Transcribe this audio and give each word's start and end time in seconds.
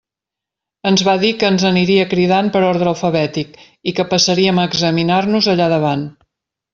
Ens 0.91 1.01
va 1.07 1.13
dir 1.23 1.29
que 1.41 1.49
ens 1.55 1.65
aniria 1.69 2.07
cridant 2.15 2.49
per 2.55 2.63
ordre 2.71 2.91
alfabètic, 2.91 3.53
i 3.91 3.97
que 3.99 4.07
passaríem 4.15 4.63
a 4.63 4.65
examinar-nos 4.73 5.51
allà 5.55 5.69
davant. 5.75 6.07